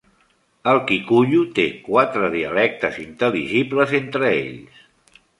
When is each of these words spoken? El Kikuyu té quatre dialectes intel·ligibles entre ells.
El 0.69 0.77
Kikuyu 0.91 1.41
té 1.59 1.65
quatre 1.89 2.29
dialectes 2.35 2.97
intel·ligibles 3.03 3.93
entre 3.99 4.29
ells. 4.39 4.81